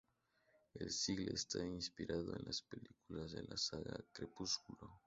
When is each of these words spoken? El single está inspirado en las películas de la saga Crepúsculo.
El 0.73 0.89
single 0.89 1.35
está 1.35 1.63
inspirado 1.63 2.35
en 2.35 2.43
las 2.45 2.63
películas 2.63 3.33
de 3.33 3.43
la 3.43 3.55
saga 3.55 3.99
Crepúsculo. 4.11 4.97